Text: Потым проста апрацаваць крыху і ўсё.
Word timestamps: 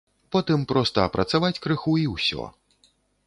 Потым 0.35 0.63
проста 0.71 1.03
апрацаваць 1.09 1.61
крыху 1.67 1.93
і 2.05 2.05
ўсё. 2.17 2.49